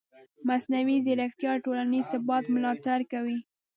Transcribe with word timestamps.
مصنوعي 0.47 0.97
ځیرکتیا 1.05 1.51
د 1.57 1.63
ټولنیز 1.65 2.05
ثبات 2.13 2.43
ملاتړ 2.53 2.99
کوي. 3.11 3.37